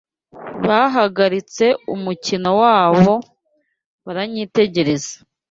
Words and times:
Bahagaritse 0.67 1.65
umukino 1.93 2.49
wabo 2.61 3.13
baranyitegereza. 4.05 5.13